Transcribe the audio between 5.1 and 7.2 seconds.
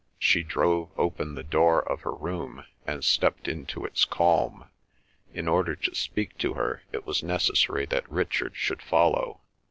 In order to speak to her, it